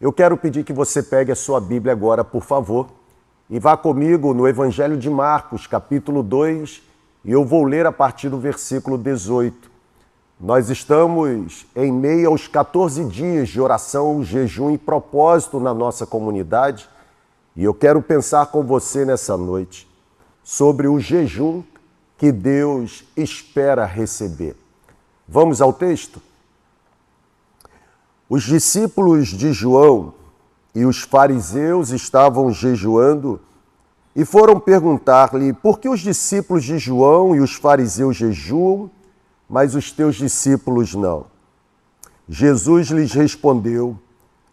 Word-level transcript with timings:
Eu 0.00 0.12
quero 0.12 0.36
pedir 0.36 0.62
que 0.62 0.72
você 0.72 1.02
pegue 1.02 1.32
a 1.32 1.36
sua 1.36 1.60
Bíblia 1.60 1.92
agora, 1.92 2.22
por 2.22 2.44
favor, 2.44 2.86
e 3.50 3.58
vá 3.58 3.76
comigo 3.76 4.32
no 4.32 4.46
Evangelho 4.46 4.96
de 4.96 5.10
Marcos, 5.10 5.66
capítulo 5.66 6.22
2, 6.22 6.80
e 7.24 7.32
eu 7.32 7.44
vou 7.44 7.64
ler 7.64 7.84
a 7.84 7.90
partir 7.90 8.28
do 8.28 8.38
versículo 8.38 8.96
18. 8.96 9.68
Nós 10.40 10.70
estamos 10.70 11.66
em 11.74 11.90
meio 11.90 12.28
aos 12.28 12.46
14 12.46 13.06
dias 13.06 13.48
de 13.48 13.60
oração, 13.60 14.22
jejum 14.22 14.70
e 14.70 14.78
propósito 14.78 15.58
na 15.58 15.74
nossa 15.74 16.06
comunidade, 16.06 16.88
e 17.56 17.64
eu 17.64 17.74
quero 17.74 18.00
pensar 18.00 18.46
com 18.46 18.62
você 18.62 19.04
nessa 19.04 19.36
noite 19.36 19.88
sobre 20.44 20.86
o 20.86 21.00
jejum 21.00 21.64
que 22.16 22.30
Deus 22.30 23.02
espera 23.16 23.84
receber. 23.84 24.54
Vamos 25.26 25.60
ao 25.60 25.72
texto? 25.72 26.22
Os 28.30 28.42
discípulos 28.42 29.28
de 29.28 29.54
João 29.54 30.12
e 30.74 30.84
os 30.84 31.00
fariseus 31.00 31.90
estavam 31.90 32.52
jejuando 32.52 33.40
e 34.14 34.22
foram 34.22 34.60
perguntar-lhe: 34.60 35.54
por 35.54 35.78
que 35.78 35.88
os 35.88 36.00
discípulos 36.00 36.62
de 36.62 36.78
João 36.78 37.34
e 37.34 37.40
os 37.40 37.54
fariseus 37.54 38.16
jejuam, 38.16 38.90
mas 39.48 39.74
os 39.74 39.90
teus 39.90 40.16
discípulos 40.16 40.94
não? 40.94 41.24
Jesus 42.28 42.88
lhes 42.88 43.14
respondeu: 43.14 43.98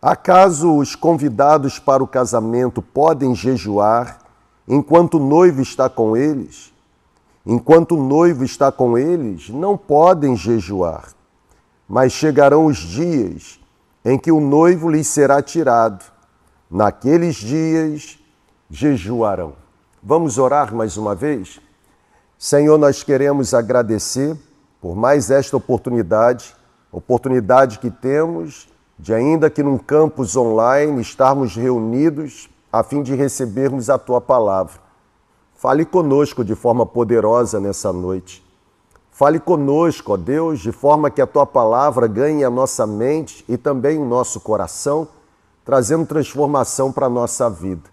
Acaso 0.02 0.74
os 0.78 0.96
convidados 0.96 1.78
para 1.78 2.02
o 2.02 2.08
casamento 2.08 2.82
podem 2.82 3.36
jejuar 3.36 4.20
enquanto 4.66 5.16
o 5.16 5.28
noivo 5.28 5.62
está 5.62 5.90
com 5.90 6.16
eles? 6.16 6.74
Enquanto 7.46 7.98
o 7.98 8.02
noivo 8.02 8.46
está 8.46 8.72
com 8.72 8.98
eles, 8.98 9.50
não 9.50 9.78
podem 9.78 10.34
jejuar. 10.38 11.10
Mas 11.88 12.14
chegarão 12.14 12.66
os 12.66 12.78
dias 12.78 13.60
em 14.05 14.20
que 14.20 14.32
o 14.32 14.40
noivo 14.40 14.88
lhes 14.88 15.08
será 15.08 15.41
tirado. 15.41 16.05
Naqueles 16.70 17.38
dias 17.38 18.20
jejuarão. 18.70 19.54
Vamos 20.02 20.38
orar 20.38 20.76
mais 20.76 20.96
uma 20.96 21.16
vez? 21.16 21.60
Senhor, 22.38 22.77
nós 22.77 23.02
queremos 23.02 23.55
agradecer 23.55 24.38
por 24.80 24.96
mais 24.96 25.32
esta 25.32 25.57
oportunidade, 25.57 26.55
oportunidade 26.91 27.80
que 27.80 27.90
temos 27.90 28.70
de, 28.99 29.12
ainda 29.12 29.49
que 29.49 29.63
num 29.63 29.80
campus 29.80 30.35
online, 30.37 31.02
estarmos 31.02 31.55
reunidos 31.55 32.48
a 32.71 32.84
fim 32.84 33.02
de 33.02 33.15
recebermos 33.15 33.90
a 33.90 33.98
tua 33.98 34.21
palavra. 34.21 34.80
Fale 35.55 35.84
conosco 35.84 36.46
de 36.46 36.54
forma 36.54 36.85
poderosa 36.85 37.60
nessa 37.60 37.91
noite. 37.91 38.45
Fale 39.16 39.40
conosco, 39.40 40.12
ó 40.12 40.18
Deus, 40.18 40.60
de 40.60 40.74
forma 40.74 41.10
que 41.10 41.21
a 41.21 41.26
tua 41.26 41.46
palavra 41.46 42.05
ganhe 42.05 42.44
a 42.44 42.49
nossa 42.49 42.85
mente 42.85 43.46
e 43.48 43.55
também 43.55 43.98
o 43.98 44.04
nosso 44.04 44.41
coração, 44.41 45.08
trazendo 45.63 46.05
transformação 46.05 46.91
para 46.91 47.05
a 47.05 47.10
nossa 47.10 47.49
vida. 47.49 47.90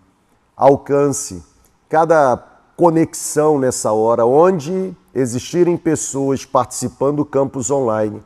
Alcance 0.56 1.41
cada 1.89 2.37
conexão 2.77 3.56
nessa 3.56 3.93
hora, 3.93 4.27
onde 4.27 4.93
existirem 5.15 5.77
pessoas 5.77 6.45
participando 6.45 7.19
do 7.19 7.25
campus 7.25 7.70
online, 7.70 8.20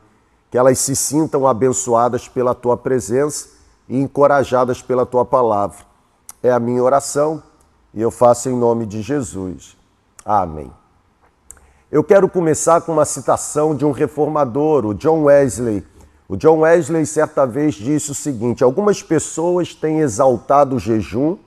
que 0.49 0.57
elas 0.57 0.79
se 0.79 0.95
sintam 0.95 1.45
abençoadas 1.45 2.27
pela 2.27 2.55
tua 2.55 2.75
presença 2.75 3.49
e 3.87 4.01
encorajadas 4.01 4.81
pela 4.81 5.05
tua 5.05 5.23
palavra. 5.23 5.85
É 6.41 6.51
a 6.51 6.59
minha 6.59 6.81
oração 6.81 7.43
e 7.93 8.01
eu 8.01 8.09
faço 8.09 8.49
em 8.49 8.57
nome 8.57 8.87
de 8.87 9.03
Jesus. 9.03 9.77
Amém. 10.25 10.71
Eu 11.89 12.03
quero 12.03 12.27
começar 12.27 12.81
com 12.81 12.91
uma 12.91 13.05
citação 13.05 13.73
de 13.73 13.85
um 13.85 13.91
reformador, 13.91 14.85
o 14.85 14.93
John 14.93 15.23
Wesley. 15.23 15.85
O 16.27 16.35
John 16.35 16.59
Wesley 16.59 17.05
certa 17.05 17.47
vez 17.47 17.75
disse 17.75 18.11
o 18.11 18.13
seguinte: 18.13 18.61
algumas 18.61 19.01
pessoas 19.01 19.73
têm 19.73 20.01
exaltado 20.01 20.75
o 20.75 20.79
jejum, 20.79 21.37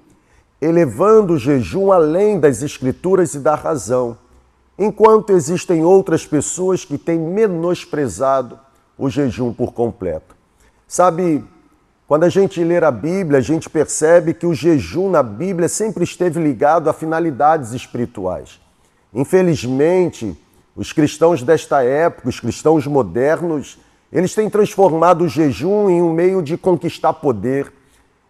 elevando 0.59 1.35
o 1.35 1.39
jejum 1.39 1.93
além 1.93 2.41
das 2.41 2.63
escrituras 2.63 3.35
e 3.35 3.39
da 3.39 3.55
razão, 3.55 4.17
enquanto 4.79 5.35
existem 5.35 5.85
outras 5.85 6.25
pessoas 6.25 6.87
que 6.87 6.97
têm 6.97 7.19
menosprezado 7.19 8.59
o 8.97 9.11
jejum 9.11 9.53
por 9.53 9.75
completo. 9.75 10.35
Sabe, 10.89 11.45
quando 12.09 12.25
a 12.25 12.31
gente 12.31 12.65
lê 12.65 12.79
a 12.79 12.91
Bíblia, 12.91 13.41
a 13.41 13.43
gente 13.43 13.69
percebe 13.69 14.33
que 14.33 14.47
o 14.47 14.55
jejum 14.55 15.11
na 15.11 15.23
Bíblia 15.23 15.69
sempre 15.69 16.03
esteve 16.03 16.43
ligado 16.43 16.89
a 16.89 16.95
finalidades 16.95 17.75
espirituais. 17.75 18.59
Infelizmente, 19.13 20.37
os 20.77 20.93
cristãos 20.93 21.43
desta 21.43 21.83
época, 21.83 22.29
os 22.29 22.39
cristãos 22.39 22.87
modernos, 22.87 23.79
eles 24.13 24.35
têm 24.35 24.49
transformado 24.49 25.25
o 25.25 25.29
jejum 25.29 25.91
em 25.91 26.01
um 26.01 26.13
meio 26.13 26.43
de 26.43 26.57
conquistar 26.57 27.13
poder. 27.13 27.73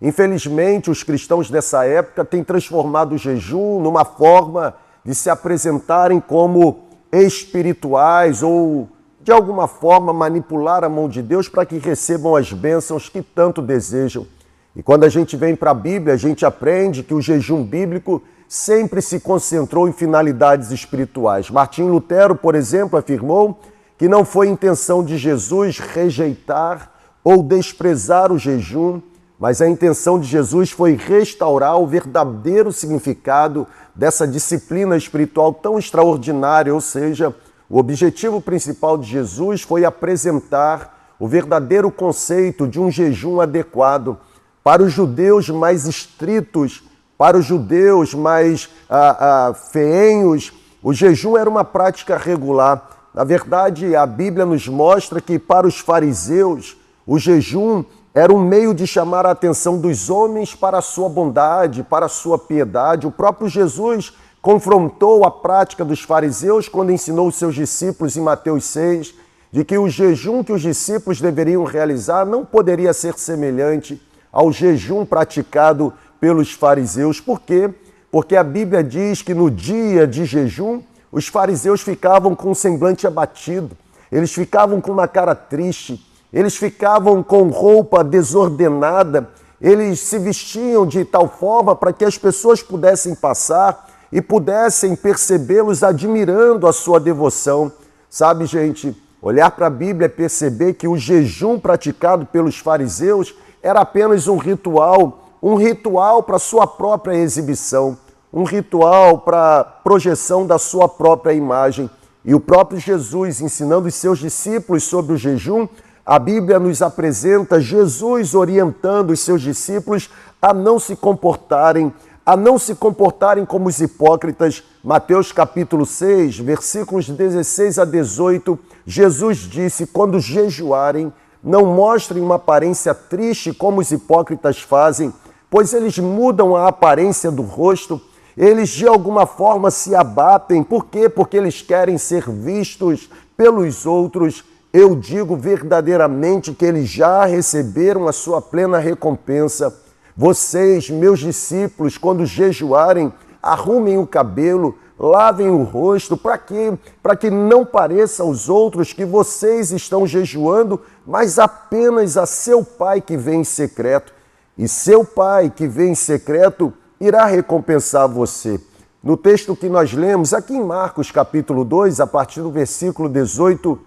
Infelizmente, 0.01 0.91
os 0.91 1.03
cristãos 1.03 1.51
dessa 1.51 1.85
época 1.85 2.25
têm 2.25 2.43
transformado 2.43 3.15
o 3.15 3.19
jejum 3.19 3.81
numa 3.81 4.05
forma 4.05 4.75
de 5.05 5.15
se 5.15 5.29
apresentarem 5.29 6.21
como 6.21 6.81
espirituais 7.13 8.43
ou, 8.43 8.89
de 9.21 9.33
alguma 9.33 9.67
forma, 9.67 10.13
manipular 10.13 10.85
a 10.85 10.89
mão 10.89 11.09
de 11.09 11.23
Deus 11.23 11.49
para 11.49 11.67
que 11.67 11.79
recebam 11.79 12.35
as 12.37 12.53
bênçãos 12.53 13.09
que 13.09 13.21
tanto 13.21 13.61
desejam. 13.61 14.27
E 14.75 14.83
quando 14.83 15.05
a 15.05 15.09
gente 15.09 15.37
vem 15.37 15.57
para 15.57 15.73
a 15.73 15.75
Bíblia, 15.75 16.15
a 16.15 16.17
gente 16.17 16.47
aprende 16.47 17.03
que 17.03 17.13
o 17.13 17.21
jejum 17.21 17.63
bíblico 17.63 18.23
sempre 18.51 19.01
se 19.01 19.21
concentrou 19.21 19.89
em 19.89 19.93
finalidades 19.93 20.73
espirituais. 20.73 21.49
Martim 21.49 21.85
Lutero, 21.85 22.35
por 22.35 22.57
exemplo, 22.57 22.99
afirmou 22.99 23.61
que 23.97 24.09
não 24.09 24.25
foi 24.25 24.49
intenção 24.49 25.05
de 25.05 25.17
Jesus 25.17 25.79
rejeitar 25.79 26.91
ou 27.23 27.45
desprezar 27.45 28.33
o 28.33 28.39
jejum, 28.39 29.01
mas 29.39 29.63
a 29.63 29.69
intenção 29.69 30.19
de 30.19 30.27
Jesus 30.27 30.73
foi 30.73 30.97
restaurar 30.97 31.79
o 31.79 31.87
verdadeiro 31.87 32.73
significado 32.73 33.69
dessa 33.95 34.27
disciplina 34.27 34.97
espiritual 34.97 35.55
tão 35.55 35.79
extraordinária, 35.79 36.75
ou 36.75 36.81
seja, 36.81 37.33
o 37.69 37.79
objetivo 37.79 38.41
principal 38.41 38.99
de 38.99 39.09
Jesus 39.09 39.63
foi 39.63 39.85
apresentar 39.85 41.15
o 41.21 41.29
verdadeiro 41.29 41.89
conceito 41.89 42.67
de 42.67 42.81
um 42.81 42.91
jejum 42.91 43.41
adequado 43.41 44.19
para 44.65 44.83
os 44.83 44.93
judeus 44.93 45.49
mais 45.49 45.87
estritos 45.87 46.90
para 47.21 47.37
os 47.37 47.45
judeus 47.45 48.15
mais 48.15 48.71
ah, 48.89 49.49
ah, 49.51 49.55
feenhos, 49.55 50.55
o 50.83 50.91
jejum 50.95 51.37
era 51.37 51.51
uma 51.51 51.63
prática 51.63 52.17
regular. 52.17 53.11
Na 53.13 53.25
verdade, 53.25 53.95
a 53.95 54.07
Bíblia 54.07 54.47
nos 54.47 54.67
mostra 54.67 55.21
que 55.21 55.39
para 55.39 55.67
os 55.67 55.79
fariseus, 55.79 56.79
o 57.07 57.19
jejum 57.19 57.85
era 58.15 58.33
um 58.33 58.41
meio 58.41 58.73
de 58.73 58.87
chamar 58.87 59.27
a 59.27 59.33
atenção 59.33 59.79
dos 59.79 60.09
homens 60.09 60.55
para 60.55 60.79
a 60.79 60.81
sua 60.81 61.11
bondade, 61.11 61.83
para 61.83 62.07
a 62.07 62.09
sua 62.09 62.39
piedade. 62.39 63.07
O 63.07 63.11
próprio 63.11 63.51
Jesus 63.51 64.15
confrontou 64.41 65.23
a 65.23 65.31
prática 65.31 65.85
dos 65.85 66.01
fariseus 66.01 66.71
quando 66.71 66.91
ensinou 66.91 67.29
os 67.29 67.37
seus 67.37 67.55
discípulos 67.55 68.17
em 68.17 68.23
Mateus 68.23 68.65
6 68.65 69.15
de 69.53 69.63
que 69.63 69.77
o 69.77 69.91
jejum 69.91 70.43
que 70.43 70.55
os 70.55 70.63
discípulos 70.63 71.21
deveriam 71.21 71.65
realizar 71.65 72.25
não 72.25 72.47
poderia 72.47 72.95
ser 72.95 73.13
semelhante 73.19 74.01
ao 74.33 74.51
jejum 74.51 75.05
praticado 75.05 75.93
pelos 76.21 76.53
fariseus. 76.53 77.21
Por 77.21 77.41
quê? 77.41 77.71
Porque 78.11 78.37
a 78.37 78.45
Bíblia 78.45 78.85
diz 78.85 79.23
que 79.23 79.33
no 79.33 79.51
dia 79.51 80.07
de 80.07 80.25
jejum, 80.25 80.83
os 81.11 81.27
fariseus 81.27 81.81
ficavam 81.81 82.35
com 82.35 82.51
o 82.51 82.55
semblante 82.55 83.07
abatido, 83.07 83.77
eles 84.13 84.33
ficavam 84.33 84.81
com 84.81 84.93
uma 84.93 85.09
cara 85.09 85.35
triste, 85.35 86.05
eles 86.33 86.57
ficavam 86.57 87.23
com 87.23 87.49
roupa 87.49 88.05
desordenada, 88.05 89.29
eles 89.61 90.01
se 90.01 90.19
vestiam 90.19 90.87
de 90.87 91.05
tal 91.05 91.29
forma 91.29 91.75
para 91.75 91.93
que 91.93 92.05
as 92.05 92.17
pessoas 92.17 92.63
pudessem 92.63 93.15
passar 93.15 93.89
e 94.13 94.21
pudessem 94.21 94.97
percebê-los 94.97 95.83
admirando 95.83 96.67
a 96.67 96.73
sua 96.73 96.99
devoção. 96.99 97.71
Sabe, 98.09 98.47
gente, 98.47 98.97
olhar 99.21 99.51
para 99.51 99.67
a 99.67 99.71
Bíblia 99.71 100.07
é 100.07 100.09
perceber 100.09 100.75
que 100.75 100.89
o 100.89 100.97
jejum 100.97 101.59
praticado 101.59 102.27
pelos 102.27 102.59
fariseus 102.59 103.35
era 103.63 103.81
apenas 103.81 104.27
um 104.27 104.37
ritual 104.37 105.30
um 105.43 105.55
ritual 105.55 106.23
para 106.23 106.39
sua 106.39 106.67
própria 106.67 107.15
exibição, 107.15 107.97
um 108.33 108.45
ritual 108.45 109.19
para 109.19 109.65
projeção 109.65 110.47
da 110.47 110.59
sua 110.59 110.89
própria 110.89 111.33
imagem. 111.33 111.89
E 112.25 112.35
o 112.35 112.41
próprio 112.41 112.79
Jesus 112.79 113.41
ensinando 113.41 113.89
os 113.89 113.95
seus 113.95 114.19
discípulos 114.19 114.85
sobre 114.85 115.15
o 115.15 115.17
jejum, 115.17 115.67
a 116.05 116.19
Bíblia 116.19 116.59
nos 116.59 116.83
apresenta 116.83 117.61
Jesus 117.61 118.35
orientando 118.35 119.11
os 119.11 119.21
seus 119.21 119.41
discípulos 119.41 120.11
a 120.43 120.53
não 120.53 120.79
se 120.79 120.95
comportarem, 120.97 121.93
a 122.25 122.37
não 122.37 122.59
se 122.59 122.75
comportarem 122.75 123.47
como 123.47 123.69
os 123.69 123.81
hipócritas. 123.81 124.63
Mateus 124.85 125.33
capítulo 125.33 125.87
6, 125.87 126.39
versículos 126.39 127.09
16 127.09 127.79
a 127.79 127.85
18, 127.85 128.59
Jesus 128.85 129.39
disse: 129.39 129.87
"Quando 129.87 130.21
jejuarem, 130.21 131.13
não 131.43 131.65
mostrem 131.65 132.23
uma 132.23 132.35
aparência 132.35 132.95
triste 132.95 133.53
como 133.53 133.81
os 133.81 133.91
hipócritas 133.91 134.61
fazem, 134.61 135.13
pois 135.51 135.75
eles 135.75 135.99
mudam 135.99 136.55
a 136.55 136.69
aparência 136.69 137.31
do 137.31 137.43
rosto, 137.43 138.01
eles 138.37 138.71
de 138.71 138.87
alguma 138.87 139.27
forma 139.27 139.71
se 139.71 139.95
abatem. 139.95 140.63
Por 140.63 140.87
quê? 140.87 141.09
Porque 141.09 141.37
eles 141.37 141.61
querem 141.61 141.99
ser 141.99 142.31
vistos 142.31 143.11
pelos 143.37 143.85
outros. 143.85 144.45
eu 144.73 144.95
digo 144.95 145.35
verdadeiramente 145.35 146.55
que 146.55 146.65
eles 146.65 146.89
já 146.89 147.25
receberam 147.25 148.07
a 148.07 148.13
sua 148.13 148.41
plena 148.41 148.79
recompensa. 148.79 149.77
Vocês, 150.17 150.89
meus 150.89 151.19
discípulos, 151.19 151.99
quando 151.99 152.25
jejuarem, 152.25 153.13
arrumem 153.43 153.99
o 153.99 154.07
cabelo, 154.07 154.79
lavem 154.97 155.49
o 155.49 155.65
rosto, 155.65 156.17
para 156.17 156.39
que 156.39 156.79
para 157.03 157.17
que 157.17 157.31
não 157.31 157.65
pareça 157.65 158.23
aos 158.23 158.49
outros 158.49 158.93
que 158.93 159.05
vocês 159.05 159.73
estão 159.73 160.07
jejuando, 160.07 160.81
mas 161.05 161.39
apenas 161.39 162.17
a 162.17 162.27
seu 162.27 162.63
Pai 162.63 163.01
que 163.01 163.17
vem 163.17 163.41
em 163.41 163.45
secreto. 163.45 164.13
E 164.61 164.69
seu 164.69 165.07
Pai 165.07 165.49
que 165.49 165.67
vem 165.67 165.93
em 165.93 165.95
secreto 165.95 166.71
irá 167.01 167.25
recompensar 167.25 168.07
você. 168.07 168.61
No 169.03 169.17
texto 169.17 169.57
que 169.57 169.71
nós 169.71 169.95
lemos, 169.95 170.35
aqui 170.35 170.53
em 170.53 170.63
Marcos 170.63 171.11
capítulo 171.11 171.65
2, 171.65 171.99
a 171.99 172.07
partir 172.07 172.43
do 172.43 172.51
versículo 172.51 173.09
18, 173.09 173.81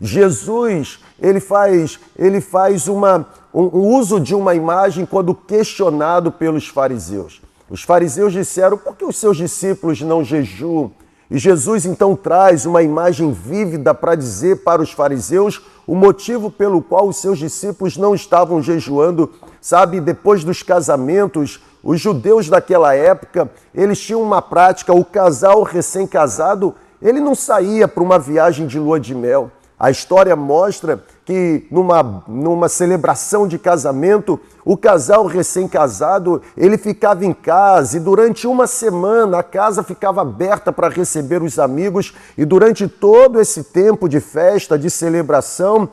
Jesus, 0.00 0.98
ele 1.20 1.38
faz, 1.38 2.00
ele 2.18 2.40
faz 2.40 2.88
uma, 2.88 3.28
um, 3.54 3.62
um 3.62 3.96
uso 3.96 4.18
de 4.18 4.34
uma 4.34 4.56
imagem 4.56 5.06
quando 5.06 5.32
questionado 5.32 6.32
pelos 6.32 6.66
fariseus. 6.66 7.40
Os 7.70 7.84
fariseus 7.84 8.32
disseram: 8.32 8.76
por 8.76 8.96
que 8.96 9.04
os 9.04 9.16
seus 9.16 9.36
discípulos 9.36 10.00
não 10.00 10.24
jejuam? 10.24 10.90
E 11.30 11.38
Jesus 11.38 11.84
então 11.84 12.14
traz 12.14 12.66
uma 12.66 12.82
imagem 12.82 13.32
vívida 13.32 13.92
para 13.92 14.14
dizer 14.14 14.62
para 14.62 14.80
os 14.80 14.92
fariseus 14.92 15.60
o 15.86 15.94
motivo 15.94 16.50
pelo 16.50 16.80
qual 16.80 17.08
os 17.08 17.16
seus 17.16 17.38
discípulos 17.38 17.96
não 17.96 18.14
estavam 18.14 18.62
jejuando. 18.62 19.32
Sabe, 19.60 20.00
depois 20.00 20.44
dos 20.44 20.62
casamentos, 20.62 21.60
os 21.82 22.00
judeus 22.00 22.48
daquela 22.48 22.94
época, 22.94 23.50
eles 23.74 24.00
tinham 24.00 24.22
uma 24.22 24.40
prática, 24.40 24.92
o 24.92 25.04
casal 25.04 25.62
recém-casado, 25.62 26.74
ele 27.02 27.20
não 27.20 27.34
saía 27.34 27.88
para 27.88 28.02
uma 28.02 28.18
viagem 28.18 28.66
de 28.66 28.78
lua 28.78 28.98
de 28.98 29.14
mel. 29.14 29.50
A 29.78 29.90
história 29.90 30.34
mostra 30.34 31.04
que 31.26 31.66
numa, 31.72 32.22
numa 32.28 32.68
celebração 32.68 33.48
de 33.48 33.58
casamento, 33.58 34.38
o 34.64 34.76
casal 34.76 35.26
recém-casado, 35.26 36.40
ele 36.56 36.78
ficava 36.78 37.26
em 37.26 37.32
casa 37.32 37.96
e 37.96 38.00
durante 38.00 38.46
uma 38.46 38.68
semana 38.68 39.40
a 39.40 39.42
casa 39.42 39.82
ficava 39.82 40.22
aberta 40.22 40.72
para 40.72 40.88
receber 40.88 41.42
os 41.42 41.58
amigos 41.58 42.14
e 42.38 42.44
durante 42.44 42.86
todo 42.86 43.40
esse 43.40 43.64
tempo 43.64 44.08
de 44.08 44.20
festa, 44.20 44.78
de 44.78 44.88
celebração, 44.88 45.88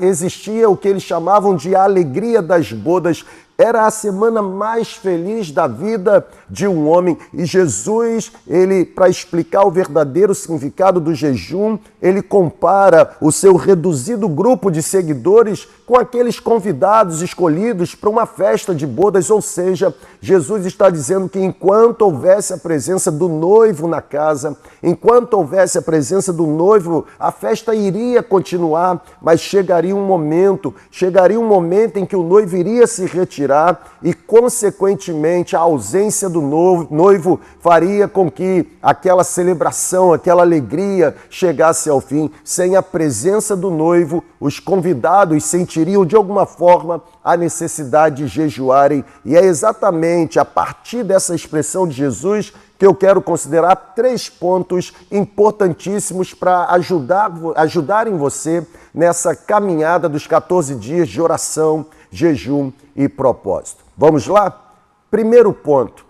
existia 0.00 0.70
o 0.70 0.76
que 0.76 0.88
eles 0.88 1.02
chamavam 1.02 1.54
de 1.54 1.76
alegria 1.76 2.40
das 2.40 2.72
bodas, 2.72 3.26
era 3.56 3.86
a 3.86 3.90
semana 3.90 4.42
mais 4.42 4.92
feliz 4.92 5.50
da 5.50 5.66
vida 5.66 6.26
de 6.48 6.66
um 6.66 6.88
homem. 6.88 7.16
E 7.32 7.44
Jesus, 7.44 8.32
ele 8.46 8.84
para 8.84 9.08
explicar 9.08 9.64
o 9.64 9.70
verdadeiro 9.70 10.34
significado 10.34 11.00
do 11.00 11.14
jejum, 11.14 11.78
ele 12.00 12.22
compara 12.22 13.16
o 13.20 13.30
seu 13.30 13.54
reduzido 13.56 14.28
grupo 14.28 14.70
de 14.70 14.82
seguidores 14.82 15.68
com 15.86 15.96
aqueles 15.96 16.40
convidados 16.40 17.22
escolhidos 17.22 17.94
para 17.94 18.10
uma 18.10 18.26
festa 18.26 18.74
de 18.74 18.86
bodas, 18.86 19.30
ou 19.30 19.42
seja, 19.42 19.94
Jesus 20.24 20.64
está 20.66 20.88
dizendo 20.88 21.28
que 21.28 21.40
enquanto 21.40 22.02
houvesse 22.02 22.52
a 22.52 22.56
presença 22.56 23.10
do 23.10 23.28
noivo 23.28 23.88
na 23.88 24.00
casa, 24.00 24.56
enquanto 24.80 25.34
houvesse 25.34 25.78
a 25.78 25.82
presença 25.82 26.32
do 26.32 26.46
noivo, 26.46 27.04
a 27.18 27.32
festa 27.32 27.74
iria 27.74 28.22
continuar, 28.22 29.02
mas 29.20 29.40
chegaria 29.40 29.96
um 29.96 30.06
momento, 30.06 30.72
chegaria 30.92 31.40
um 31.40 31.48
momento 31.48 31.96
em 31.96 32.06
que 32.06 32.14
o 32.14 32.22
noivo 32.22 32.56
iria 32.56 32.86
se 32.86 33.04
retirar 33.04 33.94
e, 34.00 34.14
consequentemente, 34.14 35.56
a 35.56 35.60
ausência 35.60 36.28
do 36.28 36.40
noivo 36.40 37.40
faria 37.58 38.06
com 38.06 38.30
que 38.30 38.68
aquela 38.80 39.24
celebração, 39.24 40.12
aquela 40.12 40.42
alegria 40.42 41.16
chegasse 41.30 41.90
ao 41.90 42.00
fim. 42.00 42.30
Sem 42.44 42.76
a 42.76 42.82
presença 42.82 43.56
do 43.56 43.72
noivo, 43.72 44.22
os 44.38 44.60
convidados 44.60 45.42
sentiriam 45.42 46.06
de 46.06 46.14
alguma 46.14 46.46
forma 46.46 47.02
a 47.24 47.36
necessidade 47.36 48.24
de 48.24 48.26
jejuarem. 48.26 49.04
E 49.24 49.36
é 49.36 49.44
exatamente 49.44 50.38
a 50.38 50.44
partir 50.44 51.04
dessa 51.04 51.34
expressão 51.34 51.86
de 51.86 51.94
Jesus 51.94 52.52
que 52.78 52.86
eu 52.86 52.94
quero 52.94 53.22
considerar 53.22 53.76
três 53.94 54.28
pontos 54.28 54.92
importantíssimos 55.10 56.34
para 56.34 56.66
ajudar, 56.72 57.30
ajudarem 57.54 58.16
você 58.16 58.66
nessa 58.92 59.36
caminhada 59.36 60.08
dos 60.08 60.26
14 60.26 60.74
dias 60.74 61.08
de 61.08 61.20
oração, 61.20 61.86
jejum 62.10 62.72
e 62.96 63.08
propósito. 63.08 63.84
Vamos 63.96 64.26
lá? 64.26 64.74
Primeiro 65.10 65.52
ponto. 65.52 66.04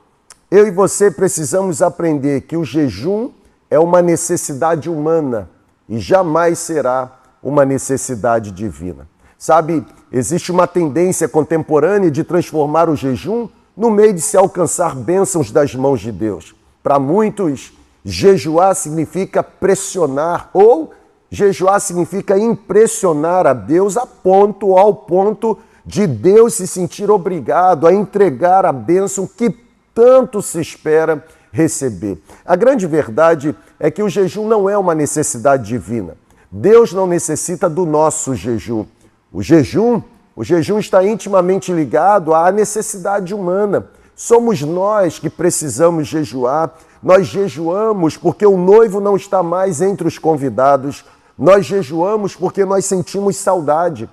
Eu 0.50 0.66
e 0.66 0.70
você 0.70 1.10
precisamos 1.10 1.82
aprender 1.82 2.42
que 2.42 2.56
o 2.56 2.64
jejum 2.64 3.30
é 3.70 3.78
uma 3.78 4.00
necessidade 4.00 4.88
humana 4.88 5.50
e 5.88 5.98
jamais 5.98 6.58
será 6.58 7.20
uma 7.42 7.64
necessidade 7.64 8.50
divina. 8.50 9.08
Sabe, 9.38 9.84
existe 10.12 10.52
uma 10.52 10.66
tendência 10.66 11.26
contemporânea 11.26 12.10
de 12.10 12.22
transformar 12.22 12.88
o 12.90 12.94
jejum 12.94 13.48
no 13.76 13.90
meio 13.90 14.12
de 14.12 14.20
se 14.20 14.36
alcançar 14.36 14.94
bênçãos 14.94 15.50
das 15.50 15.74
mãos 15.74 16.00
de 16.00 16.12
Deus. 16.12 16.54
Para 16.82 16.98
muitos, 16.98 17.72
jejuar 18.04 18.74
significa 18.74 19.42
pressionar 19.42 20.50
ou 20.52 20.92
jejuar 21.30 21.80
significa 21.80 22.38
impressionar 22.38 23.46
a 23.46 23.54
Deus 23.54 23.96
a 23.96 24.06
ponto 24.06 24.76
ao 24.76 24.94
ponto 24.94 25.58
de 25.84 26.06
Deus 26.06 26.54
se 26.54 26.66
sentir 26.66 27.10
obrigado 27.10 27.86
a 27.86 27.92
entregar 27.92 28.66
a 28.66 28.72
bênção 28.72 29.26
que 29.26 29.56
tanto 29.94 30.42
se 30.42 30.60
espera 30.60 31.24
receber. 31.50 32.18
A 32.44 32.54
grande 32.54 32.86
verdade 32.86 33.56
é 33.80 33.90
que 33.90 34.02
o 34.02 34.08
jejum 34.08 34.46
não 34.46 34.68
é 34.68 34.76
uma 34.76 34.94
necessidade 34.94 35.66
divina. 35.66 36.16
Deus 36.50 36.92
não 36.92 37.06
necessita 37.06 37.68
do 37.68 37.86
nosso 37.86 38.34
jejum. 38.34 38.84
O 39.32 39.42
jejum, 39.42 40.02
o 40.36 40.44
jejum 40.44 40.78
está 40.78 41.02
intimamente 41.02 41.72
ligado 41.72 42.34
à 42.34 42.52
necessidade 42.52 43.34
humana. 43.34 43.86
Somos 44.14 44.60
nós 44.60 45.18
que 45.18 45.30
precisamos 45.30 46.06
jejuar. 46.06 46.74
Nós 47.02 47.28
jejuamos 47.28 48.18
porque 48.18 48.44
o 48.44 48.58
noivo 48.58 49.00
não 49.00 49.16
está 49.16 49.42
mais 49.42 49.80
entre 49.80 50.06
os 50.06 50.18
convidados. 50.18 51.02
Nós 51.38 51.64
jejuamos 51.64 52.36
porque 52.36 52.62
nós 52.66 52.84
sentimos 52.84 53.36
saudade. 53.36 54.06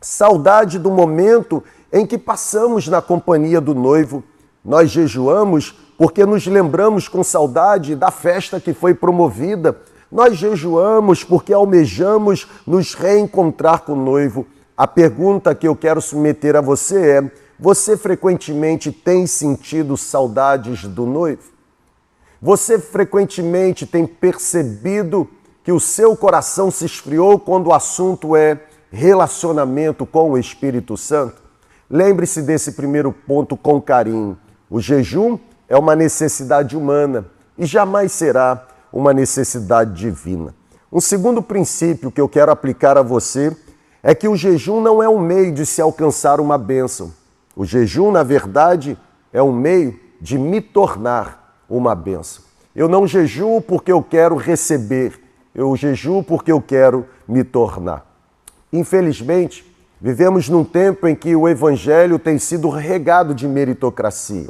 Saudade 0.00 0.78
do 0.78 0.90
momento 0.90 1.62
em 1.92 2.06
que 2.06 2.16
passamos 2.16 2.88
na 2.88 3.02
companhia 3.02 3.60
do 3.60 3.74
noivo. 3.74 4.24
Nós 4.64 4.90
jejuamos 4.90 5.78
porque 5.98 6.24
nos 6.24 6.46
lembramos 6.46 7.08
com 7.08 7.22
saudade 7.22 7.94
da 7.94 8.10
festa 8.10 8.58
que 8.58 8.72
foi 8.72 8.94
promovida. 8.94 9.76
Nós 10.10 10.36
jejuamos 10.36 11.24
porque 11.24 11.52
almejamos 11.52 12.46
nos 12.66 12.94
reencontrar 12.94 13.82
com 13.82 13.92
o 13.92 13.96
noivo. 13.96 14.46
A 14.76 14.86
pergunta 14.86 15.54
que 15.54 15.66
eu 15.66 15.74
quero 15.74 16.00
submeter 16.00 16.54
a 16.54 16.60
você 16.60 17.10
é: 17.10 17.30
você 17.58 17.96
frequentemente 17.96 18.92
tem 18.92 19.26
sentido 19.26 19.96
saudades 19.96 20.84
do 20.84 21.06
noivo? 21.06 21.42
Você 22.40 22.78
frequentemente 22.78 23.86
tem 23.86 24.06
percebido 24.06 25.28
que 25.64 25.72
o 25.72 25.80
seu 25.80 26.16
coração 26.16 26.70
se 26.70 26.84
esfriou 26.84 27.38
quando 27.38 27.68
o 27.68 27.74
assunto 27.74 28.36
é 28.36 28.60
relacionamento 28.90 30.06
com 30.06 30.30
o 30.30 30.38
Espírito 30.38 30.96
Santo? 30.96 31.42
Lembre-se 31.90 32.42
desse 32.42 32.72
primeiro 32.72 33.12
ponto 33.12 33.56
com 33.56 33.80
carinho. 33.80 34.38
O 34.68 34.80
jejum 34.80 35.38
é 35.68 35.76
uma 35.76 35.96
necessidade 35.96 36.76
humana 36.76 37.26
e 37.56 37.64
jamais 37.64 38.12
será 38.12 38.66
uma 38.92 39.12
necessidade 39.12 39.92
divina. 39.94 40.54
Um 40.92 41.00
segundo 41.00 41.42
princípio 41.42 42.10
que 42.10 42.20
eu 42.20 42.28
quero 42.28 42.50
aplicar 42.50 42.96
a 42.96 43.02
você 43.02 43.54
é 44.02 44.14
que 44.14 44.28
o 44.28 44.36
jejum 44.36 44.80
não 44.80 45.02
é 45.02 45.08
um 45.08 45.18
meio 45.18 45.52
de 45.52 45.66
se 45.66 45.82
alcançar 45.82 46.40
uma 46.40 46.56
bênção. 46.56 47.12
O 47.56 47.64
jejum, 47.64 48.10
na 48.12 48.22
verdade, 48.22 48.96
é 49.32 49.42
um 49.42 49.52
meio 49.52 49.98
de 50.20 50.38
me 50.38 50.60
tornar 50.60 51.62
uma 51.68 51.94
bênção. 51.94 52.44
Eu 52.74 52.88
não 52.88 53.06
jejuo 53.06 53.60
porque 53.60 53.90
eu 53.90 54.02
quero 54.02 54.36
receber, 54.36 55.18
eu 55.54 55.74
jejuo 55.76 56.22
porque 56.22 56.52
eu 56.52 56.60
quero 56.60 57.06
me 57.26 57.42
tornar. 57.42 58.06
Infelizmente, 58.72 59.64
vivemos 60.00 60.48
num 60.48 60.64
tempo 60.64 61.08
em 61.08 61.14
que 61.14 61.34
o 61.34 61.48
evangelho 61.48 62.18
tem 62.18 62.38
sido 62.38 62.68
regado 62.68 63.34
de 63.34 63.48
meritocracia. 63.48 64.48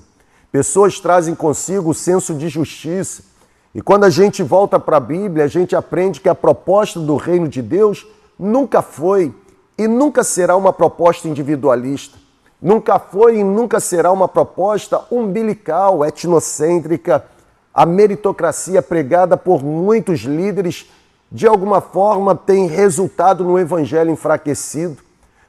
Pessoas 0.50 0.98
trazem 0.98 1.34
consigo 1.34 1.90
o 1.90 1.94
senso 1.94 2.34
de 2.34 2.48
justiça. 2.48 3.22
E 3.76 3.82
quando 3.82 4.04
a 4.04 4.08
gente 4.08 4.42
volta 4.42 4.80
para 4.80 4.96
a 4.96 5.00
Bíblia, 5.00 5.44
a 5.44 5.48
gente 5.48 5.76
aprende 5.76 6.18
que 6.18 6.30
a 6.30 6.34
proposta 6.34 6.98
do 6.98 7.14
reino 7.14 7.46
de 7.46 7.60
Deus 7.60 8.06
nunca 8.38 8.80
foi 8.80 9.34
e 9.76 9.86
nunca 9.86 10.24
será 10.24 10.56
uma 10.56 10.72
proposta 10.72 11.28
individualista. 11.28 12.16
Nunca 12.58 12.98
foi 12.98 13.36
e 13.36 13.44
nunca 13.44 13.78
será 13.78 14.10
uma 14.10 14.26
proposta 14.26 15.04
umbilical, 15.10 16.02
etnocêntrica. 16.06 17.26
A 17.74 17.84
meritocracia 17.84 18.80
pregada 18.80 19.36
por 19.36 19.62
muitos 19.62 20.20
líderes, 20.20 20.90
de 21.30 21.46
alguma 21.46 21.82
forma, 21.82 22.34
tem 22.34 22.66
resultado 22.68 23.44
no 23.44 23.58
evangelho 23.58 24.10
enfraquecido, 24.10 25.02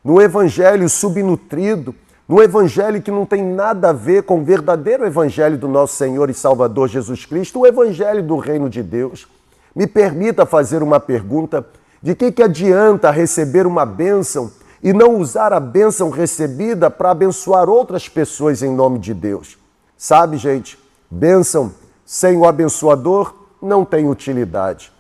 no 0.04 0.22
evangelho 0.22 0.90
subnutrido, 0.90 1.96
no 2.28 2.44
evangelho 2.44 3.02
que 3.02 3.10
não 3.10 3.26
tem 3.26 3.42
nada 3.42 3.90
a 3.90 3.94
ver 3.94 4.24
com 4.24 4.40
o 4.40 4.44
verdadeiro 4.44 5.06
evangelho 5.06 5.58
do 5.58 5.68
nosso 5.68 5.96
Senhor 5.96 6.30
e 6.30 6.34
Salvador 6.34 6.90
Jesus 6.90 7.26
Cristo, 7.26 7.62
o 7.62 7.68
evangelho 7.68 8.22
do 8.22 8.38
reino 8.38 8.70
de 8.70 8.84
Deus. 8.84 9.28
Me 9.74 9.88
permita 9.88 10.46
fazer 10.46 10.84
uma 10.84 11.00
pergunta 11.00 11.66
De 12.02 12.14
que, 12.14 12.32
que 12.32 12.44
adianta 12.44 13.10
receber 13.10 13.66
uma 13.66 13.86
bênção 13.86 14.52
e 14.84 14.94
não 14.94 15.16
usar 15.16 15.52
a 15.52 15.60
bênção 15.60 16.10
recebida 16.10 16.92
para 16.92 17.12
abençoar 17.12 17.68
outras 17.70 18.08
pessoas 18.08 18.62
em 18.62 18.72
nome 18.72 19.00
de 19.00 19.14
Deus? 19.14 19.58
Sabe, 19.98 20.38
gente, 20.38 20.78
bênção 21.10 21.74
sem 22.06 22.38
o 22.38 22.46
abençoador 22.46 23.34
não 23.62 23.84
tem 23.84 24.08
utilidade. 24.08 24.92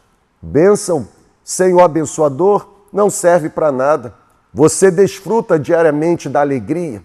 Bênção 0.41 1.07
sem 1.43 1.73
o 1.73 1.81
abençoador 1.81 2.67
não 2.91 3.09
serve 3.09 3.47
para 3.47 3.71
nada. 3.71 4.13
Você 4.53 4.89
desfruta 4.89 5.59
diariamente 5.59 6.27
da 6.27 6.41
alegria? 6.41 7.03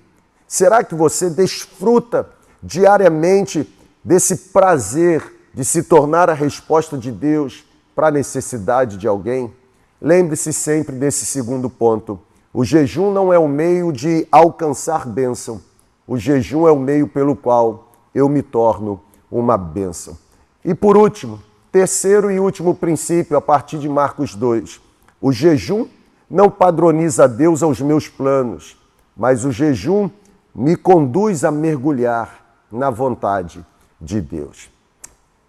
Será 0.53 0.85
que 0.85 0.95
você 0.95 1.31
desfruta 1.31 2.29
diariamente 2.63 3.67
desse 4.05 4.37
prazer 4.53 5.35
de 5.55 5.65
se 5.65 5.83
tornar 5.83 6.29
a 6.29 6.35
resposta 6.35 6.99
de 6.99 7.11
Deus 7.11 7.65
para 7.97 8.09
a 8.09 8.11
necessidade 8.11 8.99
de 8.99 9.09
alguém? 9.09 9.51
Lembre-se 9.99 10.53
sempre 10.53 10.95
desse 10.95 11.25
segundo 11.25 11.71
ponto. 11.71 12.21
O 12.53 12.67
jejum 12.67 13.11
não 13.11 13.33
é 13.33 13.39
o 13.39 13.49
meio 13.49 13.91
de 13.91 14.29
alcançar 14.31 15.07
bênção. 15.07 15.59
O 16.07 16.19
jejum 16.19 16.69
é 16.69 16.71
o 16.71 16.79
meio 16.79 17.09
pelo 17.09 17.35
qual 17.35 17.91
eu 18.15 18.29
me 18.29 18.43
torno 18.43 19.01
uma 19.31 19.57
bênção. 19.57 20.19
E 20.63 20.75
por 20.75 20.99
último, 20.99 21.43
terceiro 21.73 22.31
e 22.31 22.39
último 22.39 22.75
princípio, 22.75 23.39
a 23.39 23.41
partir 23.41 23.79
de 23.79 23.89
Marcos 23.89 24.35
2. 24.35 24.83
O 25.19 25.33
jejum 25.33 25.89
não 26.29 26.51
padroniza 26.51 27.27
Deus 27.27 27.63
aos 27.63 27.81
meus 27.81 28.07
planos, 28.07 28.77
mas 29.17 29.47
o 29.47 29.51
jejum 29.51 30.11
me 30.55 30.77
conduz 30.77 31.45
a 31.45 31.51
mergulhar 31.51 32.43
na 32.71 32.91
vontade 32.91 33.65
de 34.01 34.21
Deus. 34.21 34.71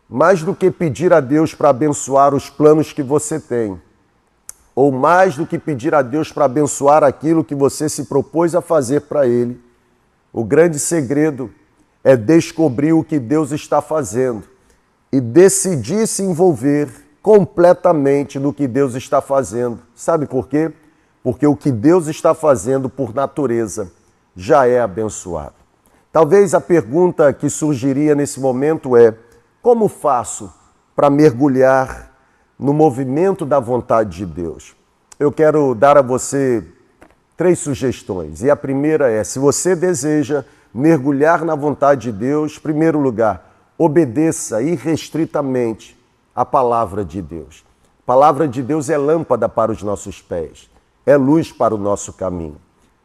Mais 0.10 0.44
do 0.44 0.56
que 0.56 0.72
pedir 0.72 1.12
a 1.12 1.20
Deus 1.20 1.54
para 1.54 1.70
abençoar 1.70 2.34
os 2.34 2.50
planos 2.50 2.94
que 2.94 3.04
você 3.04 3.40
tem, 3.40 3.82
ou 4.76 4.92
mais 4.92 5.36
do 5.36 5.46
que 5.46 5.60
pedir 5.60 5.94
a 5.94 6.02
Deus 6.02 6.32
para 6.32 6.46
abençoar 6.46 7.04
aquilo 7.04 7.44
que 7.44 7.56
você 7.56 7.90
se 7.90 8.06
propôs 8.06 8.56
a 8.56 8.62
fazer 8.62 9.02
para 9.02 9.28
Ele, 9.28 9.62
o 10.32 10.44
grande 10.44 10.80
segredo 10.80 11.52
é 12.04 12.16
descobrir 12.16 12.94
o 12.94 13.04
que 13.04 13.20
Deus 13.20 13.52
está 13.52 13.82
fazendo 13.82 14.44
e 15.12 15.22
decidir 15.22 16.08
se 16.08 16.24
envolver 16.24 16.90
completamente 17.22 18.40
no 18.40 18.54
que 18.54 18.68
Deus 18.68 18.96
está 18.96 19.22
fazendo. 19.22 19.80
Sabe 19.96 20.26
por 20.26 20.48
quê? 20.48 20.72
Porque 21.22 21.46
o 21.46 21.56
que 21.56 21.72
Deus 21.72 22.08
está 22.08 22.34
fazendo 22.34 22.90
por 22.90 23.14
natureza 23.14 23.92
já 24.36 24.68
é 24.68 24.80
abençoado. 24.80 25.56
Talvez 26.12 26.54
a 26.54 26.62
pergunta 26.62 27.34
que 27.34 27.50
surgiria 27.50 28.14
nesse 28.14 28.40
momento 28.40 28.96
é: 28.96 29.16
como 29.62 29.88
faço 29.88 30.54
para 30.96 31.10
mergulhar 31.10 32.12
no 32.58 32.74
movimento 32.74 33.46
da 33.46 33.60
vontade 33.60 34.18
de 34.18 34.26
Deus? 34.26 34.76
Eu 35.20 35.32
quero 35.32 35.74
dar 35.74 35.98
a 35.98 36.02
você 36.02 36.64
três 37.36 37.60
sugestões. 37.60 38.42
E 38.44 38.50
a 38.50 38.56
primeira 38.56 39.10
é: 39.10 39.24
se 39.24 39.40
você 39.40 39.76
deseja 39.76 40.46
mergulhar 40.74 41.44
na 41.44 41.56
vontade 41.56 42.12
de 42.12 42.18
Deus, 42.18 42.58
primeiro 42.58 43.00
lugar, 43.00 43.54
obedeça 43.78 44.62
irrestritamente 44.62 46.00
a 46.36 46.46
palavra 46.46 47.06
de 47.06 47.22
Deus. 47.22 47.64
A 48.00 48.06
palavra 48.06 48.48
de 48.48 48.62
Deus 48.62 48.90
é 48.90 48.98
lâmpada 48.98 49.48
para 49.48 49.72
os 49.72 49.82
nossos 49.82 50.22
pés, 50.22 50.70
é 51.06 51.16
luz 51.16 51.52
para 51.52 51.74
o 51.74 51.78
nosso 51.78 52.14
caminho. 52.14 52.58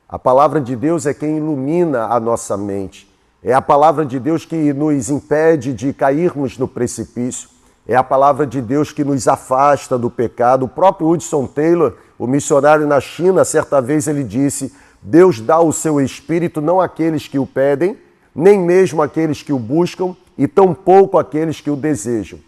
A 0.09 0.19
palavra 0.19 0.59
de 0.59 0.75
Deus 0.75 1.05
é 1.05 1.13
quem 1.13 1.37
ilumina 1.37 2.07
a 2.07 2.19
nossa 2.19 2.57
mente. 2.57 3.07
É 3.43 3.53
a 3.53 3.61
palavra 3.61 4.07
de 4.07 4.19
Deus 4.19 4.43
que 4.47 4.73
nos 4.73 5.11
impede 5.11 5.75
de 5.75 5.93
cairmos 5.93 6.57
no 6.57 6.67
precipício. 6.67 7.51
É 7.87 7.95
a 7.95 8.03
palavra 8.03 8.47
de 8.47 8.63
Deus 8.63 8.91
que 8.91 9.05
nos 9.05 9.29
afasta 9.29 9.99
do 9.99 10.09
pecado. 10.09 10.65
O 10.65 10.69
próprio 10.69 11.09
Hudson 11.09 11.47
Taylor, 11.47 11.95
o 12.19 12.27
missionário 12.27 12.87
na 12.87 13.01
China, 13.01 13.45
certa 13.45 13.83
vez 13.83 14.09
ele 14.09 14.25
disse: 14.25 14.75
Deus 15.03 15.41
dá 15.41 15.61
o 15.61 15.75
seu 15.75 16.01
espírito 16.01 16.63
não 16.63 16.81
àqueles 16.81 17.29
que 17.29 17.39
o 17.39 17.47
pedem, 17.47 17.99
nem 18.35 18.59
mesmo 18.59 19.03
àqueles 19.03 19.43
que 19.43 19.53
o 19.53 19.59
buscam, 19.59 20.17
e 20.39 20.49
tampouco 20.49 21.19
àqueles 21.19 21.61
que 21.61 21.71
o 21.71 21.77
desejam. 21.77 22.39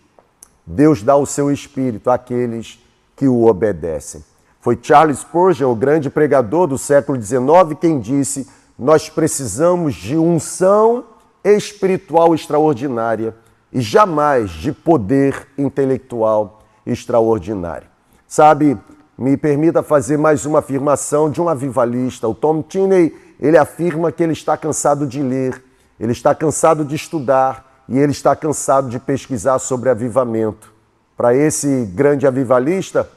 Deus 0.65 1.03
dá 1.03 1.15
o 1.15 1.27
seu 1.27 1.51
espírito 1.51 2.11
àqueles 2.11 2.83
que 3.15 3.29
o 3.29 3.45
obedecem. 3.45 4.30
Foi 4.61 4.79
Charles 4.81 5.21
Spurgeon, 5.21 5.73
o 5.73 5.75
grande 5.75 6.11
pregador 6.11 6.67
do 6.67 6.77
século 6.77 7.21
XIX, 7.21 7.41
quem 7.81 7.99
disse: 7.99 8.47
Nós 8.79 9.09
precisamos 9.09 9.95
de 9.95 10.17
unção 10.17 11.05
espiritual 11.43 12.35
extraordinária 12.35 13.35
e 13.73 13.81
jamais 13.81 14.51
de 14.51 14.71
poder 14.73 15.49
intelectual 15.57 16.61
extraordinário. 16.87 17.89
Sabe, 18.27 18.77
me 19.17 19.37
permita 19.37 19.83
fazer 19.83 20.19
mais 20.19 20.45
uma 20.45 20.59
afirmação 20.59 21.31
de 21.31 21.41
um 21.41 21.49
avivalista. 21.49 22.29
O 22.29 22.35
Tom 22.35 22.63
Tinney, 22.63 23.17
ele 23.41 23.57
afirma 23.57 24.13
que 24.13 24.23
ele 24.23 24.35
está 24.35 24.57
cansado 24.57 25.07
de 25.07 25.23
ler, 25.23 25.63
ele 25.99 26.13
está 26.13 26.35
cansado 26.35 26.85
de 26.85 26.95
estudar, 26.95 27.85
e 27.89 27.99
ele 27.99 28.13
está 28.13 28.37
cansado 28.37 28.89
de 28.89 29.01
pesquisar 29.01 29.59
sobre 29.59 29.89
avivamento. 29.91 30.73
Para 31.17 31.35
esse 31.35 31.85
grande 31.93 32.25
avivalista, 32.25 33.09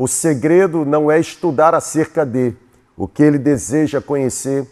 o 0.00 0.08
segredo 0.08 0.86
não 0.86 1.10
é 1.10 1.20
estudar 1.20 1.74
acerca 1.74 2.24
de, 2.24 2.54
o 2.96 3.06
que 3.06 3.22
ele 3.22 3.36
deseja 3.36 4.00
conhecer 4.00 4.66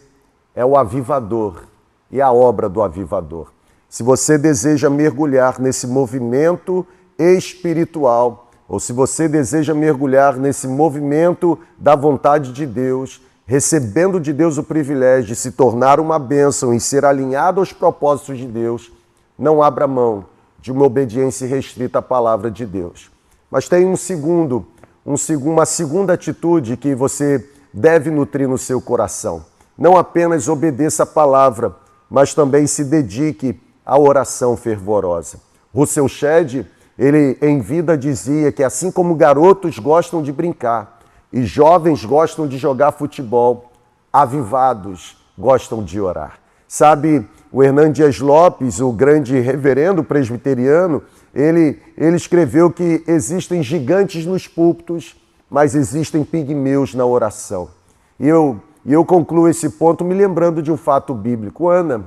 é 0.55 0.65
o 0.65 0.75
avivador 0.75 1.65
e 2.11 2.19
a 2.19 2.33
obra 2.33 2.67
do 2.67 2.81
avivador. 2.81 3.53
Se 3.91 4.03
você 4.03 4.39
deseja 4.39 4.89
mergulhar 4.89 5.61
nesse 5.61 5.87
movimento 5.87 6.87
espiritual, 7.19 8.51
ou 8.67 8.81
se 8.81 8.91
você 8.91 9.29
deseja 9.29 9.75
mergulhar 9.75 10.39
nesse 10.39 10.67
movimento 10.67 11.59
da 11.77 11.95
vontade 11.95 12.51
de 12.51 12.65
Deus, 12.65 13.21
recebendo 13.45 14.19
de 14.19 14.33
Deus 14.33 14.57
o 14.57 14.65
privilégio 14.65 15.29
de 15.29 15.37
se 15.37 15.53
tornar 15.53 16.01
uma 16.01 16.19
bênção 16.19 16.73
e 16.73 16.81
ser 16.81 17.05
alinhado 17.05 17.61
aos 17.61 17.71
propósitos 17.71 18.39
de 18.39 18.47
Deus, 18.47 18.91
não 19.39 19.63
abra 19.63 19.87
mão 19.87 20.25
de 20.59 20.73
uma 20.73 20.87
obediência 20.87 21.47
restrita 21.47 21.99
à 21.99 22.03
palavra 22.03 22.51
de 22.51 22.65
Deus. 22.65 23.11
Mas 23.51 23.69
tem 23.69 23.87
um 23.87 23.97
segundo, 23.97 24.67
um, 25.09 25.15
uma 25.51 25.65
segunda 25.65 26.13
atitude 26.13 26.77
que 26.77 26.95
você 26.95 27.49
deve 27.73 28.11
nutrir 28.11 28.47
no 28.47 28.59
seu 28.59 28.79
coração. 28.79 29.43
Não 29.77 29.97
apenas 29.97 30.49
obedeça 30.49 31.05
a 31.05 31.07
palavra, 31.07 31.75
mas 32.11 32.35
também 32.35 32.67
se 32.67 32.85
dedique 32.85 33.59
à 33.87 33.99
oração 33.99 34.55
fervorosa. 34.55 35.41
Russell 35.75 36.09
Shedd, 36.09 36.67
ele 36.99 37.39
em 37.41 37.61
vida 37.61 37.97
dizia 37.97 38.53
que 38.53 38.63
assim 38.63 38.91
como 38.91 39.15
garotos 39.15 39.79
gostam 39.79 40.23
de 40.23 40.31
brincar 40.31 41.01
e 41.33 41.43
jovens 41.43 42.05
gostam 42.05 42.47
de 42.47 42.59
jogar 42.59 42.93
futebol, 42.93 43.73
avivados 44.13 45.17
gostam 45.39 45.83
de 45.83 45.99
orar. 45.99 46.39
Sabe, 46.67 47.27
o 47.51 47.63
Hernandes 47.63 48.21
Lopes, 48.21 48.79
o 48.81 48.93
grande 48.93 49.41
reverendo 49.41 50.05
presbiteriano, 50.05 51.03
ele, 51.35 51.81
ele 51.97 52.17
escreveu 52.17 52.71
que 52.71 53.03
existem 53.07 53.63
gigantes 53.63 54.25
nos 54.25 54.47
púlpitos, 54.47 55.17
mas 55.51 55.75
existem 55.75 56.25
pigmeus 56.25 56.95
na 56.95 57.05
oração. 57.05 57.69
E 58.19 58.27
eu, 58.27 58.61
eu 58.85 59.05
concluo 59.05 59.49
esse 59.49 59.71
ponto 59.71 60.05
me 60.05 60.15
lembrando 60.15 60.63
de 60.63 60.73
um 60.73 60.77
fato 60.77 61.15
bíblico. 61.15 61.69
Ana, 61.69 62.05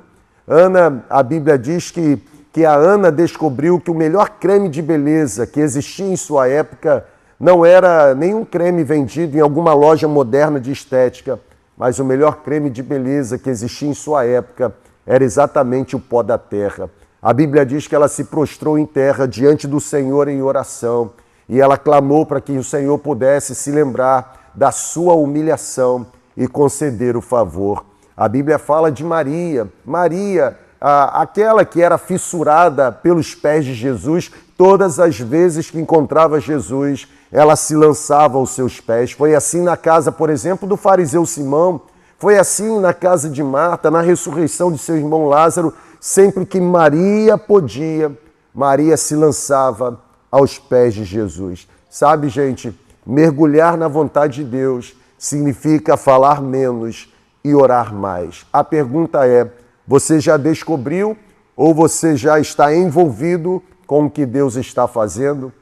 Ana, 0.47 1.05
a 1.09 1.23
Bíblia 1.23 1.57
diz 1.57 1.91
que, 1.91 2.21
que 2.51 2.65
a 2.65 2.73
Ana 2.73 3.11
descobriu 3.11 3.79
que 3.79 3.91
o 3.91 3.95
melhor 3.95 4.29
creme 4.39 4.69
de 4.69 4.81
beleza 4.81 5.47
que 5.47 5.59
existia 5.59 6.05
em 6.05 6.15
sua 6.15 6.47
época 6.47 7.05
não 7.39 7.65
era 7.65 8.13
nenhum 8.13 8.45
creme 8.45 8.83
vendido 8.83 9.37
em 9.37 9.39
alguma 9.39 9.73
loja 9.73 10.07
moderna 10.07 10.59
de 10.59 10.71
estética, 10.71 11.39
mas 11.77 11.97
o 11.97 12.05
melhor 12.05 12.37
creme 12.43 12.69
de 12.69 12.83
beleza 12.83 13.39
que 13.39 13.49
existia 13.49 13.89
em 13.89 13.93
sua 13.93 14.25
época 14.25 14.73
era 15.05 15.23
exatamente 15.23 15.95
o 15.95 15.99
pó 15.99 16.21
da 16.21 16.37
terra. 16.37 16.89
A 17.21 17.33
Bíblia 17.33 17.63
diz 17.63 17.85
que 17.85 17.93
ela 17.93 18.07
se 18.07 18.23
prostrou 18.23 18.79
em 18.79 18.85
terra 18.85 19.27
diante 19.27 19.67
do 19.67 19.79
Senhor 19.79 20.27
em 20.27 20.41
oração 20.41 21.11
e 21.47 21.61
ela 21.61 21.77
clamou 21.77 22.25
para 22.25 22.41
que 22.41 22.53
o 22.53 22.63
Senhor 22.63 22.97
pudesse 22.97 23.53
se 23.53 23.69
lembrar 23.69 24.49
da 24.55 24.71
sua 24.71 25.13
humilhação 25.13 26.07
e 26.35 26.47
conceder 26.47 27.15
o 27.15 27.21
favor. 27.21 27.85
A 28.17 28.27
Bíblia 28.27 28.57
fala 28.57 28.91
de 28.91 29.03
Maria, 29.03 29.71
Maria, 29.85 30.57
aquela 30.79 31.63
que 31.63 31.79
era 31.79 31.99
fissurada 31.99 32.91
pelos 32.91 33.35
pés 33.35 33.65
de 33.65 33.75
Jesus, 33.75 34.31
todas 34.57 34.99
as 34.99 35.19
vezes 35.19 35.69
que 35.69 35.79
encontrava 35.79 36.39
Jesus, 36.39 37.07
ela 37.31 37.55
se 37.55 37.75
lançava 37.75 38.39
aos 38.39 38.49
seus 38.49 38.79
pés. 38.79 39.11
Foi 39.11 39.35
assim 39.35 39.61
na 39.61 39.77
casa, 39.77 40.11
por 40.11 40.31
exemplo, 40.31 40.67
do 40.67 40.75
fariseu 40.75 41.23
Simão, 41.27 41.81
foi 42.17 42.37
assim 42.37 42.79
na 42.79 42.93
casa 42.93 43.29
de 43.29 43.43
Marta, 43.43 43.91
na 43.91 44.01
ressurreição 44.01 44.71
de 44.71 44.77
seu 44.79 44.95
irmão 44.95 45.27
Lázaro, 45.27 45.73
sempre 46.01 46.47
que 46.47 46.59
Maria 46.59 47.37
podia, 47.37 48.11
Maria 48.53 48.97
se 48.97 49.15
lançava 49.15 50.01
aos 50.31 50.57
pés 50.57 50.95
de 50.95 51.03
Jesus. 51.03 51.67
Sabe, 51.87 52.27
gente, 52.27 52.77
mergulhar 53.05 53.77
na 53.77 53.87
vontade 53.87 54.43
de 54.43 54.49
Deus 54.49 54.95
significa 55.17 55.95
falar 55.95 56.41
menos 56.41 57.13
e 57.43 57.53
orar 57.53 57.93
mais. 57.93 58.45
A 58.51 58.63
pergunta 58.63 59.27
é: 59.27 59.49
você 59.87 60.19
já 60.19 60.37
descobriu 60.37 61.15
ou 61.55 61.73
você 61.73 62.15
já 62.15 62.39
está 62.39 62.73
envolvido 62.73 63.61
com 63.85 64.05
o 64.05 64.09
que 64.09 64.25
Deus 64.25 64.55
está 64.55 64.87
fazendo? 64.87 65.53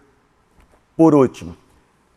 Por 0.96 1.14
último, 1.14 1.56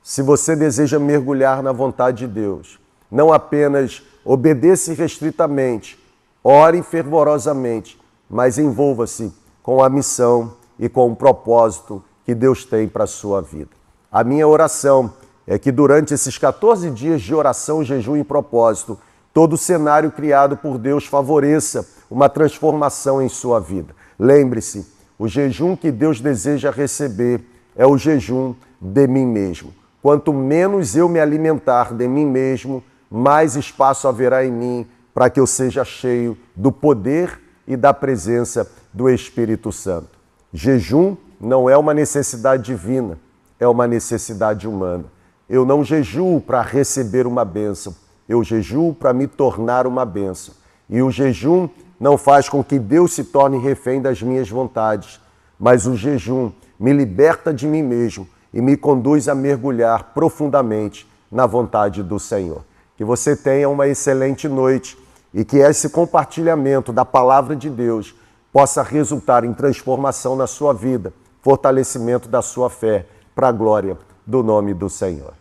se 0.02 0.23
você 0.23 0.55
deseja 0.55 0.99
mergulhar 0.99 1.62
na 1.62 1.73
vontade 1.73 2.19
de 2.19 2.26
Deus, 2.29 2.79
não 3.11 3.33
apenas 3.33 4.02
obedeça 4.25 4.95
restritamente, 4.95 5.99
ore 6.45 6.83
fervorosamente, 6.83 8.02
mas 8.33 8.57
envolva-se 8.57 9.31
com 9.62 9.85
a 9.85 9.91
missão 9.91 10.55
e 10.79 10.89
com 10.89 11.12
o 11.12 11.15
propósito 11.15 12.03
que 12.25 12.35
Deus 12.35 12.65
tem 12.65 12.89
para 12.89 13.05
a 13.05 13.07
sua 13.07 13.43
vida. 13.43 13.71
A 14.11 14.25
minha 14.25 14.49
oração 14.49 15.12
é 15.47 15.59
que 15.59 15.71
durante 15.71 16.15
esses 16.15 16.39
14 16.39 16.91
dias 16.91 17.21
de 17.21 17.35
oração, 17.35 17.85
jejum 17.85 18.17
e 18.17 18.25
propósito, 18.25 18.99
todo 19.35 19.53
o 19.53 19.59
cenário 19.59 20.11
criado 20.11 20.57
por 20.57 20.79
Deus 20.79 21.05
favoreça 21.05 21.87
uma 22.11 22.27
transformação 22.27 23.21
em 23.21 23.29
sua 23.29 23.61
vida. 23.61 23.95
Lembre-se, 24.19 24.87
o 25.19 25.29
jejum 25.29 25.77
que 25.77 25.91
Deus 25.91 26.19
deseja 26.19 26.71
receber 26.71 27.45
é 27.77 27.87
o 27.87 27.99
jejum 27.99 28.55
de 28.81 29.07
mim 29.07 29.27
mesmo. 29.27 29.75
Quanto 30.01 30.33
menos 30.33 30.97
eu 30.97 31.07
me 31.07 31.21
alimentar 31.21 31.93
de 31.93 32.09
mim 32.09 32.27
mesmo, 32.27 32.83
mais 33.11 33.57
espaço 33.57 34.09
haverá 34.09 34.45
em 34.45 34.51
mim 34.51 34.87
para 35.12 35.29
que 35.29 35.39
eu 35.39 35.47
seja 35.47 35.85
cheio 35.85 36.37
do 36.57 36.73
poder 36.73 37.42
e 37.66 37.76
da 37.76 37.95
presença 37.95 38.71
do 38.92 39.09
Espírito 39.09 39.71
Santo. 39.73 40.19
Jejum 40.52 41.16
não 41.40 41.69
é 41.69 41.76
uma 41.76 41.95
necessidade 41.95 42.64
divina, 42.64 43.19
é 43.59 43.66
uma 43.66 43.87
necessidade 43.87 44.69
humana. 44.69 45.04
Eu 45.49 45.64
não 45.64 45.85
jejuo 45.85 46.40
para 46.40 46.62
receber 46.62 47.26
uma 47.26 47.45
bênção, 47.45 47.95
eu 48.28 48.42
jejuo 48.42 48.95
para 48.95 49.12
me 49.12 49.26
tornar 49.26 49.87
uma 49.87 50.04
bênção. 50.04 50.54
E 50.88 51.02
o 51.02 51.11
jejum 51.11 51.69
não 51.99 52.19
faz 52.19 52.49
com 52.49 52.62
que 52.62 52.78
Deus 52.78 53.12
se 53.12 53.25
torne 53.25 53.59
refém 53.59 54.00
das 54.00 54.23
minhas 54.23 54.49
vontades, 54.49 55.21
mas 55.59 55.87
o 55.87 55.97
jejum 55.97 56.50
me 56.78 56.92
liberta 56.92 57.54
de 57.54 57.66
mim 57.66 57.83
mesmo 57.83 58.28
e 58.52 58.61
me 58.61 58.76
conduz 58.76 59.28
a 59.28 59.35
mergulhar 59.35 60.12
profundamente 60.12 61.09
na 61.31 61.47
vontade 61.47 62.02
do 62.02 62.19
Senhor. 62.19 62.64
Que 62.97 63.04
você 63.04 63.35
tenha 63.35 63.69
uma 63.69 63.88
excelente 63.88 64.49
noite 64.49 64.99
e 65.33 65.45
que 65.45 65.59
esse 65.59 65.89
compartilhamento 65.89 66.93
da 66.93 67.05
palavra 67.05 67.57
de 67.57 67.71
Deus 67.71 68.15
possa 68.53 68.83
resultar 68.83 69.45
em 69.45 69.55
transformação 69.55 70.37
na 70.37 70.47
sua 70.47 70.75
vida, 70.75 71.12
fortalecimento 71.41 72.29
da 72.29 72.43
sua 72.43 72.69
fé, 72.69 73.07
para 73.35 73.49
a 73.49 73.53
glória 73.53 73.97
do 74.27 74.43
nome 74.43 74.75
do 74.75 74.91
Senhor. 74.91 75.33